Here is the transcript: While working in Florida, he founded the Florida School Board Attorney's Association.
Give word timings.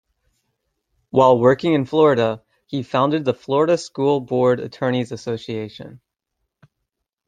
While 1.11 1.37
working 1.39 1.73
in 1.73 1.85
Florida, 1.85 2.41
he 2.65 2.81
founded 2.81 3.23
the 3.23 3.35
Florida 3.35 3.77
School 3.77 4.19
Board 4.19 4.59
Attorney's 4.59 5.11
Association. 5.11 6.01